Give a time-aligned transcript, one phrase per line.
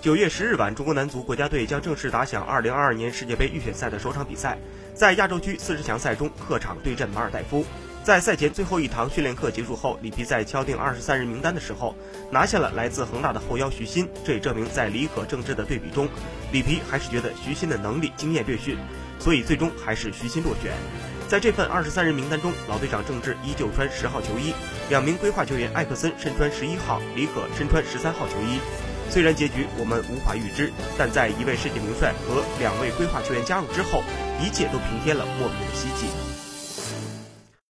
[0.00, 4.56] 九月十日晚，中国男足国家队将正式打响二零二二年世界杯预选赛的首场比赛，
[4.94, 7.66] 在亚洲区四十强赛中客场对阵马尔代夫。
[8.02, 11.94] 在赛前最后一堂训练课结束后，里皮在敲定二十三人名单的时候，
[12.30, 14.08] 拿下了来自恒大的后腰徐新。
[14.24, 16.08] 这也证明在李可郑智的对比中，
[16.50, 18.78] 里皮还是觉得徐新的能力经验略逊，
[19.18, 20.72] 所以最终还是徐新落选。
[21.28, 24.54] 在这份二十三人名单中，老队长郑智依旧穿十号球衣，
[24.88, 28.58] 两名规划球员艾克森身穿十一号，李可身穿十三号球衣。
[29.10, 34.04] 虽然结局我们无法预知，但在一位世界名帅和两位规划球员加入之后，
[34.40, 36.29] 一切都平添了莫名的希冀。